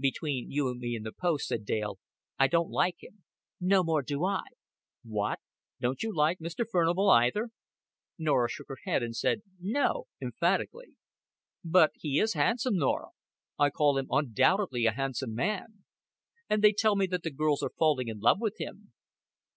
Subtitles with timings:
[0.00, 2.00] "Between you and me and the post," said Dale,
[2.40, 3.22] "I don't like him."
[3.60, 4.42] "No more do I."
[5.04, 5.38] "What!
[5.78, 6.64] Don't you like Mr.
[6.68, 7.50] Furnival either?"
[8.18, 10.96] Norah shook her head and said "No" emphatically.
[11.64, 13.10] "But he is handsome, Norah.
[13.60, 15.84] I call him undoubtedly a handsome man.
[16.50, 18.92] And they tell me that the girls are falling in love with him."